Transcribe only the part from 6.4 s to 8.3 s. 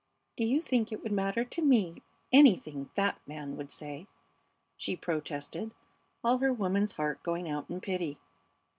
woman's heart going out in pity.